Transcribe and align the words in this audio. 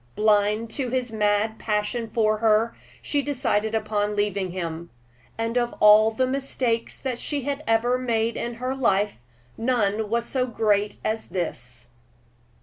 Blind 0.15 0.71
to 0.71 0.89
his 0.89 1.11
mad 1.11 1.59
passion 1.59 2.09
for 2.09 2.37
her, 2.39 2.75
she 3.03 3.21
decided 3.21 3.75
upon 3.75 4.15
leaving 4.15 4.49
him; 4.49 4.89
and 5.37 5.59
of 5.59 5.75
all 5.79 6.09
the 6.09 6.25
mistakes 6.25 6.99
that 6.99 7.19
she 7.19 7.47
ever 7.67 7.99
made 7.99 8.35
in 8.35 8.55
her 8.55 8.73
life, 8.75 9.19
none 9.59 10.09
was 10.09 10.25
so 10.25 10.47
great 10.47 10.97
as 11.05 11.27
this. 11.27 11.89